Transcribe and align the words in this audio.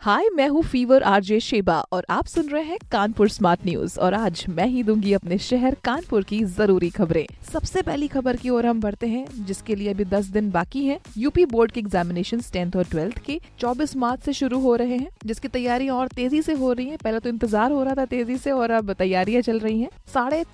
हाय 0.00 0.28
मैं 0.28 0.46
हूँ 0.48 0.62
fever 0.62 1.02
RJ 1.02 1.38
Sheba 1.40 1.78
और 1.92 2.04
आप 2.10 2.26
सुन 2.26 2.48
रहे 2.48 2.62
हैं 2.64 2.76
कानपुर 2.92 3.28
स्मार्ट 3.28 3.64
न्यूज़ 3.66 3.98
और 4.00 4.14
आज 4.14 4.44
मैं 4.48 4.66
ही 4.66 4.82
दूँगी 4.82 5.12
अपने 5.12 5.38
शहर 5.38 5.76
कानपुर 5.84 6.24
की 6.24 6.42
ज़रूरी 6.44 6.90
खबरें। 6.90 7.26
सबसे 7.52 7.82
पहली 7.82 8.08
खबर 8.08 8.36
की 8.36 8.50
ओर 8.50 8.66
हम 8.66 8.80
बढ़ते 8.80 9.06
हैं, 9.06 9.26
जिसके 9.46 9.74
लिए 9.74 9.90
अभी 9.90 10.04
10 10.04 10.26
दिन 10.26 10.50
बाकी 10.50 10.84
हैं। 10.84 10.98
यूपी 11.16 11.44
बोर्ड 11.46 11.72
के 11.72 11.80
एग्जामिनेशन 11.80 12.40
टेंथ 12.52 12.76
और 12.76 12.84
ट्वेल्थ 12.84 13.18
के 13.18 13.40
24 13.60 13.96
मार्च 13.96 14.22
से 14.22 14.32
शुरू 14.32 14.60
हो 14.60 14.76
रहे 14.76 14.96
हैं, 14.96 15.08
जिसकी 15.26 15.48
तैयारियाँ 15.48 15.96
और 15.96 16.08
तेज़ी 16.08 16.42
से 16.42 16.52
हो 16.52 16.72
रही 16.72 16.88
है। 16.88 16.96
पहले 16.96 17.20
तो 17.20 17.28
इंतज़ार 17.28 17.72
हो 17.72 17.82
रहा 17.82 17.94
था 17.94 18.04
तेज़ी 18.06 18.36
से 18.36 18.50
और 18.50 18.70
अब 18.70 18.92
तैयारियाँ 18.92 19.42
चल 19.42 19.58
रही 19.58 19.80
है। 19.80 19.90
साढ़े 20.14 20.44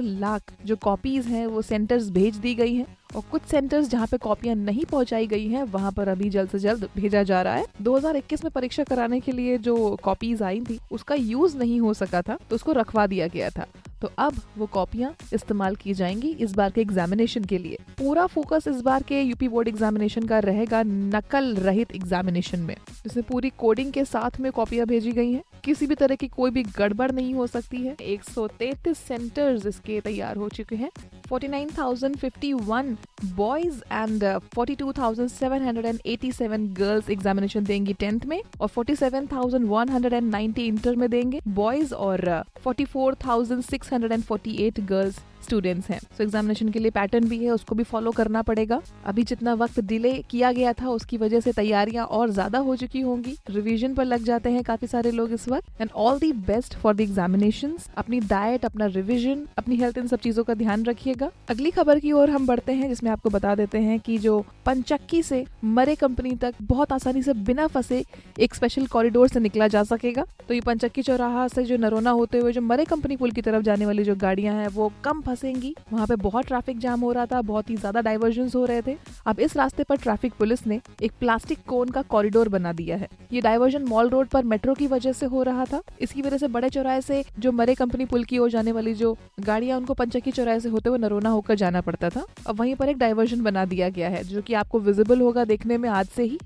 लाख 0.00 0.52
जो 0.64 0.76
कॉपीज 0.76 1.26
है, 1.26 1.46
वो 1.46 1.62
सेंटर्स 1.62 2.10
भेज 2.10 2.36
दी 2.36 2.54
गई 2.54 2.74
हैं। 2.74 2.86
और 3.16 3.22
कुछ 3.32 3.42
सेंटर्स 3.42 3.88
जहाँ 3.88 4.06
पे 4.06 4.16
कॉपियाँ 4.16 4.54
नहीं 4.54 4.84
पहुंचाई 4.84 5.26
गई 5.26 5.48
हैं, 5.48 5.62
वहाँ 5.62 5.92
पर 5.92 6.08
अभी 6.08 6.30
जल्द 6.30 6.50
से 6.50 6.58
जल्द 6.58 6.88
भेजा 6.96 7.22
जा 7.22 7.42
रहा 7.42 7.54
है। 7.54 7.66
2021 7.82 8.44
में 8.44 8.50
परीक्षा 8.52 8.84
कराने 8.84 9.20
के 9.20 9.32
लिए 9.32 9.58
जो 9.58 9.96
कॉपीज 10.02 10.42
आई 10.42 10.60
थी, 10.60 10.78
उसका 10.92 11.14
यूज़ 11.14 11.56
नहीं 11.58 11.80
हो 11.80 11.94
सका 11.94 12.22
था 12.22 12.38
तो 12.50 12.56
उसको 12.56 12.72
रखवा 12.72 13.06
दिया 13.06 13.26
गया 13.26 13.50
था। 13.50 13.66
तो 14.02 14.10
अब 14.18 14.40
वो 14.58 14.66
कॉपियाँ 14.66 15.14
इस्तेमाल 15.32 15.76
की 15.76 15.94
जाएँगी 15.94 16.30
इस 16.40 16.54
बार 16.54 16.70
के 16.70 16.80
एग्जामिनेशन 16.80 17.44
के 17.44 17.58
लिए। 17.58 17.78
पूरा 17.98 18.26
फोकस 18.26 18.64
इस 18.68 18.80
बार 18.80 19.02
के 19.02 19.20
यूपी 19.22 19.48
बोर्ड 19.48 19.68
एग्जामिनेशन 19.68 20.26
का 20.26 20.38
रहेगा 20.38 20.82
नकल 20.82 21.54
रहित 21.56 21.94
एग्जामिनेशन 21.96 22.60
में। 22.60 22.76
जिसमें 23.04 23.24
पूरी 23.28 23.50
कोडिंग 23.58 23.92
के 23.92 24.04
साथ 24.04 24.40
में 24.40 24.52
कॉपियाँ 24.52 24.86
भेजी 24.86 25.12
गई 25.12 25.32
हैं। 25.32 25.42
किसी 25.64 25.86
भी 25.86 25.94
तरह 25.94 26.14
की 26.14 26.28
कोई 26.28 26.50
भी 26.50 26.62
गड़बड़ 26.62 27.12
नहीं 27.12 27.34
हो 27.34 27.46
सकती 27.46 27.76
है। 27.76 27.96
133 28.02 28.98
सेंटर्स 28.98 29.66
इसके 29.66 30.00
तैयार 30.00 30.36
हो 30.36 30.48
चुके 30.48 30.76
हैं। 30.76 30.90
49,051 31.32 32.96
बॉयज़ 33.36 33.82
एंड 33.92 34.24
42,787 34.56 36.78
गर्ल्स 36.78 37.10
एग्जामिनेशन 37.10 37.64
देंगी 37.64 37.94
टेंथ 37.94 38.20
में 38.26 38.42
और 38.60 38.68
47,190 38.68 40.58
इंटर 40.58 40.96
में 40.96 41.10
देंगे 41.10 41.40
बॉयज़ 41.50 41.96
और 41.96 42.44
44,648 42.66 44.82
गर्ल्स 44.82 45.20
स्टूडेंट्स 45.44 45.90
हैं। 45.90 45.98
सो 45.98 46.22
एग्जामिनेशन 46.22 46.68
के 46.68 46.78
लिए 46.78 46.90
पैटर्न 46.90 47.28
भी 47.28 47.38
है 47.38 47.50
उसको 47.50 47.74
भी 47.74 47.84
फॉलो 47.84 48.10
करना 48.10 48.42
पड़ेगा। 48.42 48.82
अभी 49.06 49.22
जितना 49.22 49.54
वक्त 49.54 49.80
डिले 49.80 50.24
किया 50.30 50.52
गया 50.52 50.72
था 50.72 50.90
उसकी 50.90 51.16
वजह 51.16 51.40
से 51.40 51.52
तैयारियाँ 51.52 52.08
और 52.08 52.30
ज़्यादा 52.30 52.58
हो 52.58 52.76
चुकी 52.76 53.00
होंगी। 53.00 53.38
रिवीजन 53.50 53.94
पर 53.94 54.04
लग 54.04 54.24
जाते 54.24 54.50
हैं 54.50 54.64
काफ़ी 54.64 54.88
सारे 54.88 55.10
लोग 55.10 55.32
इस 55.32 55.48
वक्त। 55.48 55.80
And 55.80 55.90
all 55.94 56.18
the 56.18 56.32
best 56.46 56.74
for 56.74 56.94
the 56.94 57.00
examination 57.00 57.76
अपनी 57.96 58.20
डाइट 58.22 58.64
अपना 58.64 58.86
रिविजन 58.86 59.46
अपनी 59.58 59.76
हेल्थ 59.76 59.98
इन 59.98 60.06
सब 60.06 60.18
चीज़ों 60.18 60.44
का 60.44 60.54
ध्यान 60.54 60.84
रखिएगा। 60.84 61.30
अगली 61.48 61.70
खबर 61.70 61.98
की 61.98 62.12
ओर 62.12 62.30
हम 62.30 62.46
बढ़ते 62.46 62.72
हैं 62.72 62.88
जिसमें 62.88 63.10
आपको 63.14 63.30
बता 63.30 63.54
देते 63.54 63.78
हैं 63.78 63.98
कि 64.00 64.18
जो 64.18 64.38
पंचक्की 64.66 65.22
से 65.22 65.44
मरे 65.66 65.94
कंपनी 65.94 66.34
तक 66.36 66.54
बहुत 66.64 66.92
आसानी 66.92 67.22
से 67.22 67.32
बिना 67.44 67.66
फंसे 67.68 68.04
एक 68.38 68.54
स्पेशल 68.54 68.86
कॉरिडोर 68.86 69.28
से 69.28 69.40
निकला 69.40 69.68
जा 69.68 69.82
सकेगा। 69.84 70.24
तो 70.48 70.54
ये 70.54 70.60
पंचक्की 70.60 71.02
चौराहा 71.02 71.46
से 71.48 71.64
जो 71.64 71.76
नरोना 71.76 72.10
होते 72.12 72.38
हुए 72.38 72.52
जो 72.52 72.60
मरे 72.62 72.84
कंपनी 72.84 73.16
पुल 73.16 73.30
की 73.30 73.42
तरफ़ 73.42 73.62
जाने 73.62 73.86
वाली 73.86 74.04
जो 74.04 74.14
गाड़ियाँ 74.16 74.54
हैं, 74.54 74.68
वो 74.68 74.90
कम 75.04 75.20
फंसेंगी। 75.20 75.74
वहाँ 75.92 76.06
पे 76.06 76.16
बहुत 76.18 76.46
ट्रैफ़िक 76.46 76.78
जाम 76.78 77.00
हो 77.00 77.12
रहा 77.12 77.26
था, 77.26 77.40
बहुत 77.42 77.70
ही 77.70 77.76
ज़्यादा 77.76 78.00
डाइवर्जन 78.00 78.50
हो 78.54 78.64
रहे 78.64 78.82
थे। 78.82 78.96
अब 79.26 79.40
इस 79.40 79.56
रास्ते 79.56 79.82
पर 79.82 79.96
ट्रैफ़िक 79.96 80.32
पुलिस 80.38 80.66
ने 80.66 80.80
एक 81.02 81.12
प्लास्टिक 81.20 81.58
कोन 81.66 81.88
का 81.88 82.02
कॉरिडोर 82.04 82.48
बना 82.48 82.72
दिया 82.72 82.96
है। 82.96 83.08
ये 83.32 83.40
डाइवर्जन 83.40 83.84
मॉल 83.84 84.08
रोड 84.08 84.28
पर 84.28 84.44
मेट्रो 84.44 84.74
की 84.74 84.86
वजह 84.86 85.12
से 85.12 85.26
हो 85.26 85.42
रहा 85.42 85.64
था। 85.64 85.80
इसकी 86.00 86.22
वजह 86.22 86.38
से 86.38 86.48
बड़े 86.48 86.68
चौराहे 86.68 87.00
से 87.00 87.22
जो 87.38 87.52
मरे 87.52 87.74
कंपनी 87.74 88.04
पुल 88.04 88.24
की 88.24 88.38
ओर 88.38 88.50
जाने 88.50 88.72
वाली 88.72 88.94
जो 88.94 89.16
गाड़ियाँ, 89.40 89.78
उनको 89.78 89.94
पंचक्की 89.94 90.30
चौराहे 90.30 90.60
से 90.60 90.68
होते 90.68 90.88
हुए 90.88 90.98
नरोना 90.98 91.30
होकर 91.30 91.54
जाना 91.54 91.80
पड़ता 91.80 92.10
था। 92.10 92.24
अब 92.46 92.60
वहीं 92.60 92.74
पर 92.74 92.88
एक 92.94 92.98
डाइवर्जन 92.98 93.42
बना 93.42 93.64
दिया 93.66 93.88
गया 93.90 94.08
है, 94.08 94.24
जो 94.24 94.42
कि 94.42 94.54
आपको 94.54 94.80
विजिबल 94.80 95.20
होगा 95.20 95.44
देखने 95.46 95.78
में 95.78 95.88
आज 95.90 96.06
से 96.08 96.22
ही। 96.24 96.38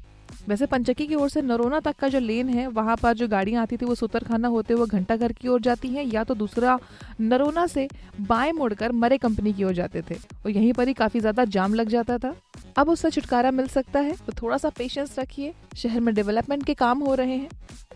वैसे 0.49 0.67
पंचकी 0.67 1.07
की 1.07 1.15
ओर 1.15 1.29
से 1.29 1.41
नरोना 1.43 1.79
तक 1.81 1.97
का 1.97 2.09
जो 2.09 2.19
लेन 2.21 2.49
है, 2.49 2.67
वहाँ 2.69 2.97
पर 2.97 3.15
जो 3.15 3.29
गाड़ियाँ 3.29 3.63
आती 3.63 3.77
थी, 3.77 3.85
वो 3.85 3.95
सुतरखाना 3.95 4.49
होते 4.49 4.75
हुए 4.75 4.87
घंटा 4.89 5.17
घर 5.17 5.33
की 5.33 5.49
ओर 5.49 5.61
जाती 5.61 5.89
हैं, 5.89 6.05
या 6.05 6.25
तो 6.25 6.35
दूसरा 6.35 6.79
नरोना 7.21 7.67
से 7.67 7.89
बाएँ 8.23 8.53
मुड़कर 8.53 8.93
मरे 8.95 9.19
कंपनी 9.19 9.53
की 9.53 9.65
ओर 9.65 9.73
जाते 9.75 10.03
थे, 10.03 10.15
और 10.15 10.51
यहीं 10.51 10.73
पर 10.73 10.89
ही 10.89 10.95
काफ़ी 10.95 11.21
ज़्यादा 11.21 11.45
जाम 11.47 11.75
लग 11.75 11.89
जाता 11.89 12.19
था। 12.19 12.35
अब 12.77 12.89
उससे 12.89 13.11
छुटकारा 13.11 13.51
मिल 13.51 13.67
सकता 13.69 14.01
है 14.01 14.15
तो 14.27 14.33
थोड़ा 14.33 14.57
सा 14.57 14.69
पेशेंस 14.71 15.19
रखिए, 15.19 15.53
शहर 15.77 16.01
में 16.01 16.15
डेवलपमेंट 16.15 16.65
के 16.65 16.75
काम 16.77 16.99
हो 17.01 17.15
रहे 17.15 17.37
हैं। 17.37 17.49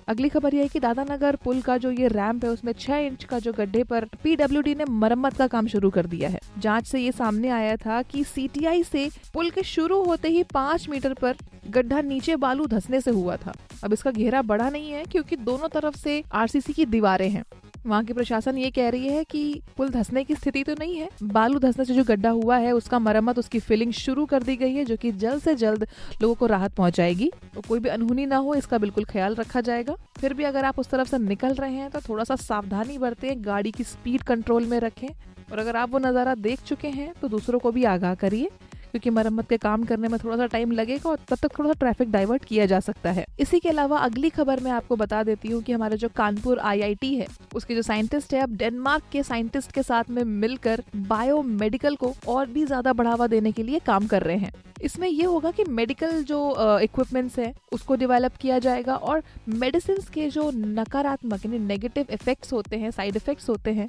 अगली 0.08 0.28
खबर 0.28 0.54
यह 0.54 0.62
है 0.62 0.68
कि 0.68 0.80
दादानगर 0.80 1.36
पुल 1.36 1.60
का 1.60 1.76
जो 1.76 1.90
ये 1.90 2.08
रैंप 2.08 2.44
है, 2.44 2.50
उसमें 2.50 2.72
छह 2.72 2.96
इंच 2.96 3.24
का 3.24 3.38
जो 3.38 3.52
गड्ढे 3.52 3.84
पर 3.84 4.04
पीडब्ल्यूडी 4.22 4.74
ने 4.74 4.84
मरम्मत 4.84 5.36
का 5.36 5.46
काम 5.46 5.66
शुरू 5.66 5.90
कर 5.90 6.06
दिया 6.06 6.28
है। 6.28 6.40
जाँच 6.58 6.86
से 6.86 7.00
ये 7.00 7.12
सामने 7.12 7.48
आया 7.48 7.76
था 7.76 8.02
कि 8.02 8.24
सीटीआई 8.24 8.82
से 8.82 9.08
पुल 9.34 9.50
के 9.50 9.62
शुरू 9.62 10.02
होते 10.04 10.28
ही 10.28 10.42
पाँच 10.42 10.88
मीटर 10.88 11.14
पर 11.14 11.36
गड्ढा 11.70 12.00
नीचे 12.00 12.36
बालू 12.36 12.66
धसने 12.66 13.00
से 13.00 13.10
हुआ 13.10 13.36
था। 13.36 13.52
अब 13.84 13.92
इसका 13.92 14.10
घेरा 14.10 14.42
बड़ा 14.42 14.68
नहीं 14.70 14.90
है, 14.90 15.04
क्योंकि 15.04 15.36
दोनों 15.36 15.68
तरफ़ 15.68 15.96
से 15.96 16.22
आरसीसी 16.32 16.72
की 16.72 16.86
दीवारें 16.86 17.30
हैं। 17.30 17.44
वहाँ 17.86 18.04
की 18.04 18.12
प्रशासन 18.12 18.58
ये 18.58 18.70
कह 18.70 18.88
रही 18.88 19.08
है 19.08 19.22
कि 19.24 19.60
पुल 19.76 19.88
धसने 19.90 20.22
की 20.24 20.34
स्थिति 20.34 20.62
तो 20.64 20.74
नहीं 20.78 20.96
है। 20.96 21.08
बालू 21.24 21.58
धसने 21.58 21.84
से 21.84 21.94
जो 21.94 22.04
गड्ढा 22.04 22.30
हुआ 22.30 22.56
है, 22.56 22.72
उसका 22.72 22.98
मरम्मत, 22.98 23.38
उसकी 23.38 23.58
फिलिंग 23.60 23.92
शुरू 23.94 24.26
कर 24.26 24.42
दी 24.42 24.56
गई 24.56 24.74
है, 24.74 24.84
जो 24.84 24.96
कि 24.96 25.12
जल्द 25.14 25.42
से 25.42 25.54
जल्द 25.54 25.86
लोगों 26.22 26.34
को 26.34 26.46
राहत 26.46 26.74
पहुंचाएगी। 26.74 27.30
तो 27.54 27.60
कोई 27.60 27.80
भी 27.80 27.88
अनहोनी 27.88 28.26
ना 28.26 28.36
हो, 28.36 28.54
इसका 28.54 28.78
बिल्कुल 28.78 29.04
ख्याल 29.04 29.34
रखा 29.34 29.60
जाएगा। 29.62 29.96
फिर 30.18 30.34
भी 30.34 30.44
अगर 30.44 30.64
आप 30.64 30.78
उस 30.78 30.90
तरफ़ 30.90 31.08
से 31.08 31.18
निकल 31.18 31.54
रहे 31.54 31.74
हैं 31.74 31.90
तो 31.90 32.00
थोड़ा 32.00 32.24
सा 32.24 32.36
सावधानी 32.38 32.98
बरतें, 32.98 33.44
गाड़ी 33.44 33.70
की 33.70 33.84
स्पीड 33.84 34.22
कंट्रोल 34.22 34.66
में 34.66 34.78
रखें। 34.80 35.08
और 35.52 35.58
अगर 35.58 35.76
आप 35.76 35.90
वो 35.90 35.98
नज़ारा 35.98 36.34
देख 36.36 36.60
चुके 36.62 36.88
हैं 36.90 37.12
तो 37.20 37.28
दूसरों 37.28 37.58
को 37.58 37.70
भी 37.72 37.84
आगाह 37.86 38.14
करिए। 38.14 38.50
क्योंकि 38.92 39.10
मरम्मत 39.10 39.48
के 39.48 39.56
काम 39.58 39.84
करने 39.84 40.08
में 40.08 40.18
थोड़ा 40.24 40.36
सा 40.36 40.46
टाइम 40.46 40.72
लगेगा 40.72 41.10
और 41.10 41.18
तब 41.28 41.36
तक 41.36 41.58
थोड़ा 41.58 41.68
सा 41.68 41.74
ट्रैफ़िक 41.80 42.10
डाइवर्ट 42.12 42.44
किया 42.44 42.66
जा 42.66 42.80
सकता 42.80 43.10
है। 43.10 43.24
इसी 43.40 43.60
के 43.60 43.68
अलावा 43.68 43.98
अगली 44.00 44.30
खबर 44.30 44.60
मैं 44.60 44.70
आपको 44.70 44.96
बता 44.96 45.22
देती 45.22 45.48
हूँ 45.48 45.62
कि 45.62 45.72
हमारा 45.72 45.96
जो 45.96 46.08
कानपुर 46.16 46.58
आईआईटी 46.60 47.14
है, 47.14 47.26
उसके 47.54 47.74
जो 47.74 47.82
साइंटिस्ट 47.82 48.34
है, 48.34 48.40
अब 48.40 48.56
डेनमार्क 48.56 49.02
के 49.12 49.22
साइंटिस्ट 49.22 49.72
के 49.72 49.82
साथ 49.82 50.10
में 50.10 50.22
मिलकर 50.24 50.82
बायो 50.96 51.42
मेडिकल 51.42 51.96
को 51.96 52.14
और 52.28 52.46
भी 52.48 52.64
ज़्यादा 52.64 52.92
बढ़ावा 52.92 53.26
देने 53.26 53.52
के 53.52 53.62
लिए 53.62 53.78
काम 53.86 54.06
कर 54.06 54.22
रहे 54.22 54.36
हैं। 54.36 54.52
इसमें 54.82 55.08
ये 55.08 55.24
होगा 55.24 55.50
कि 55.50 55.64
मेडिकल 55.64 56.22
जो 56.24 56.78
इक्विपमेंट्स 56.82 57.38
है, 57.38 57.52
उसको 57.72 57.94
डेवलप 57.96 58.36
किया 58.40 58.58
जाएगा 58.58 58.94
और 58.94 59.22
मेडिसिन 59.50 59.98
के 60.14 60.28
जो 60.30 60.50
नकारात्मक 60.54 61.44
यानी 61.46 61.58
नेगेटिव 61.58 62.06
इफेक्ट्स 62.12 62.52
होते 62.52 62.76
हैं 62.76 62.90
साइड 62.90 63.16
इफेक्ट्स 63.16 63.48
होते 63.48 63.72
हैं 63.72 63.88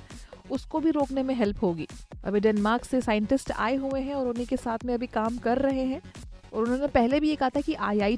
उसको 0.54 0.80
भी 0.80 0.92
रोकने 0.92 1.24
में 1.24 1.36
हेल्प 1.36 1.64
होगी। 1.64 1.88
अभी 2.24 2.40
डेनमार्क 2.40 2.86
से 2.86 3.02
साइंटिस्ट 3.02 3.52
आए 3.52 3.76
हुए 3.76 4.02
हैं 4.02 4.16
और 4.16 4.28
उन्हीं 4.28 4.46
के 4.46 4.58
साथ 4.58 4.86
में 4.86 4.94
अभी 4.94 5.08
काम 5.08 5.38
कर 5.38 5.58
रहे 5.58 5.84
हैं। 5.84 6.02
और 6.54 6.64
उन्होंने 6.64 6.88
पहले 6.88 7.20
भी 7.20 7.30
ये 7.30 7.36
कहा 7.36 7.50
था 7.50 7.62
कि 7.62 7.74
आई 7.74 8.18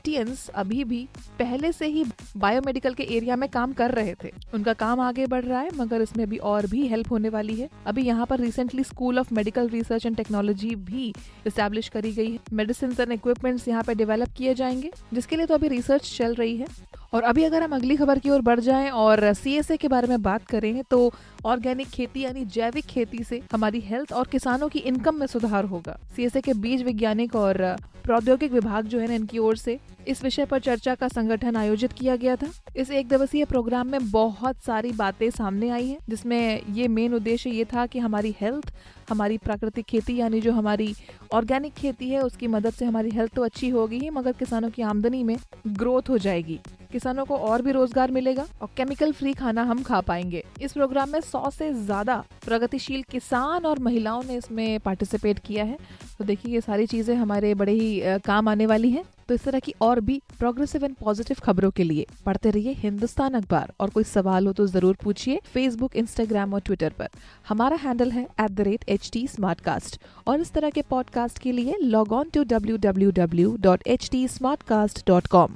अभी 0.56 0.84
भी 0.84 1.07
पहले 1.40 1.72
से 1.72 1.85
ही 1.85 2.06
बायोमेडिकल 2.38 2.94
के 2.94 3.03
एरिया 3.03 3.35
में 3.35 3.50
काम 3.50 3.74
कर 3.74 3.91
रहे 3.91 4.16
थे। 4.24 4.31
उनका 4.53 4.74
काम 4.74 5.00
आगे 5.00 5.28
बढ़ 5.28 5.44
रहा 5.44 5.59
है, 5.59 5.69
मगर 5.75 6.01
इसमें 6.01 6.24
अभी 6.24 6.38
और 6.38 6.68
भी 6.68 6.88
हेल्प 6.88 7.12
होने 7.12 7.29
वाली 7.29 7.56
है। 7.56 7.69
अभी 7.85 8.03
यहाँ 8.03 8.25
पर 8.25 8.40
recently 8.40 8.84
school 8.84 9.19
of 9.19 9.34
medical 9.34 9.69
research 9.69 10.06
and 10.06 10.16
technology 10.16 10.75
भी 10.75 11.13
स्टैब्लिश 11.47 11.90
करी 11.90 12.12
गई 12.12 12.31
है। 12.31 12.40
मेडिसिन 12.53 12.95
एंड 13.00 13.12
इक्विपमेंट्स 13.12 13.68
यहाँ 13.68 13.84
पे 13.84 13.95
डेवलप 13.95 14.29
किए 14.38 14.53
जाएँगे, 14.53 14.91
जिसके 15.13 15.35
लिए 15.35 15.45
तो 15.45 15.53
अभी 15.53 15.68
रिसर्च 15.68 16.18
चल 16.18 16.35
रही 16.35 16.57
है। 16.57 16.68
और 17.15 17.23
अभी 17.23 17.43
अगर 17.43 17.63
हम 17.63 17.75
अगली 17.75 17.95
खबर 17.95 18.19
की 18.19 18.29
ओर 18.29 18.41
बढ़ 18.41 18.59
जाएँ 18.59 18.89
और 18.91 19.33
सी 19.33 19.77
के 19.77 19.87
बारे 19.87 20.07
में 20.07 20.21
बात 20.21 20.45
करें 20.45 20.83
तो 20.83 20.99
ऑर्गेनिक 21.45 21.89
खेती 21.89 22.21
यानी 22.21 22.45
जैविक 22.45 22.85
खेती 22.85 23.23
से 23.23 23.41
हमारी 23.53 23.79
हेल्थ 23.79 24.13
और 24.13 24.27
किसानों 24.27 24.69
की 24.69 24.79
इनकम 24.81 25.15
में 25.15 25.27
सुधार 25.27 25.65
होगा। 25.65 25.97
सी 26.15 26.41
के 26.41 26.53
बीज 26.53 26.83
वैज्ञानिक 26.83 27.35
और 27.35 27.61
प्रौद्योगिक 28.03 28.51
विभाग 28.51 28.85
जो 28.85 28.99
है 28.99 29.07
ना 29.07 29.13
इनकी 29.13 29.37
ओर 29.37 29.55
से 29.57 29.79
इस 30.07 30.23
विषय 30.23 30.45
पर 30.45 30.59
चर्चा 30.59 30.93
का 30.95 31.07
संगठन 31.07 31.55
आयोजित 31.55 31.93
किया 31.93 32.15
गया 32.15 32.35
था। 32.35 32.47
इस 32.77 32.91
एक 32.91 33.07
दिवसीय 33.07 33.45
प्रोग्राम 33.45 33.87
में 33.87 34.11
बहुत 34.11 34.61
सारी 34.63 34.91
बातें 34.91 35.29
सामने 35.29 35.69
आई 35.69 35.87
हैं, 35.87 35.97
जिसमें 36.09 36.61
ये 36.73 36.88
मेन 36.88 37.13
उद्देश्य 37.13 37.50
ये 37.50 37.65
था 37.65 37.85
कि 37.85 38.00
हमारी 38.00 38.35
हेल्थ, 38.41 38.71
हमारी 39.09 39.38
प्राकृतिक 39.38 39.85
खेती 39.85 40.15
यानी 40.18 40.41
जो 40.41 40.51
हमारी 40.51 40.94
ऑर्गेनिक 41.33 41.73
खेती 41.73 42.09
है, 42.09 42.21
उसकी 42.21 42.47
मदद 42.47 42.73
से 42.73 42.85
हमारी 42.85 43.09
हेल्थ 43.09 43.33
तो 43.33 43.44
अच्छी 43.44 43.69
होगी 43.69 44.00
ही, 44.00 44.09
मगर 44.09 44.31
किसानों 44.31 44.69
की 44.69 44.81
आमदनी 44.81 45.23
में 45.23 45.38
ग्रोथ 45.68 46.09
हो 46.09 46.18
जाएगी। 46.18 46.59
किसानों 47.06 47.24
को 47.25 47.36
और 47.38 47.62
भी 47.62 47.72
रोज़गार 47.72 48.12
मिलेगा 48.12 48.46
और 48.62 48.69
केमिकल 48.78 49.12
फ्री 49.13 49.34
खाना 49.34 49.63
हम 49.63 49.81
खा 49.84 50.00
पाएँगे। 50.02 50.44
इस 50.62 50.72
प्रोग्राम 50.74 51.10
में 51.10 51.19
सौ 51.22 51.50
से 51.50 51.72
ज़्यादा 51.74 52.16
प्रगतिशील 52.46 53.04
किसान 53.12 53.66
और 53.66 53.80
महिलाओं 53.80 54.24
ने 54.24 54.36
इसमें 54.36 54.80
पार्टिसिपेट 54.80 55.40
किया 55.40 55.63
है। 55.63 55.78
तो 56.18 56.24
देखिए, 56.24 56.54
ये 56.54 56.62
सारी 56.62 56.86
चीज़ें 56.88 57.16
हमारे 57.16 57.54
बड़े 57.56 57.74
ही 57.74 58.19
काम 58.25 58.50
आने 58.50 58.66
वाली 58.66 58.90
हैं। 58.92 59.04
तो 59.28 59.34
इस 59.34 59.44
तरह 59.44 59.60
की 59.60 59.74
और 59.81 60.00
भी 60.00 60.22
प्रोग्रेसिव 60.40 60.84
एंड 60.86 60.96
पॉजिटिव 60.96 61.38
खबरों 61.44 61.69
के 61.72 61.84
लिए 61.84 62.06
पढ़ते 62.25 62.50
रहिए 62.50 62.74
हिंदुस्तान 62.80 63.34
अखबार। 63.34 63.74
और 63.80 63.90
कोई 63.90 64.04
सवाल 64.06 64.48
हो 64.48 64.54
तो 64.54 64.66
ज़रूर 64.68 64.98
पूछिए 65.04 65.40
फेसबुक 65.54 65.96
इंस्टाग्राम 65.96 66.54
और 66.54 66.62
ट्विटर 66.62 66.94
पर। 67.00 67.10
हमारा 67.50 67.78
हैंडल 67.78 68.12
है 68.12 68.28
एट 68.42 69.98
और 70.28 70.42
इस 70.42 70.52
तरह 70.54 70.69
के 70.69 70.81
पॉडकास्ट 70.90 71.40
के 71.40 71.52
लिए 71.52 71.78
log 71.84 72.13
on 72.13 72.30
to 72.30 72.44
W 72.46 72.78
W 72.80 73.12
W 73.13 73.56
dot 73.62 73.88
H 73.88 74.10
T 74.12 74.28
smart 74.28 74.63
cast 74.63 75.07
dot 75.07 75.28
com 75.28 75.56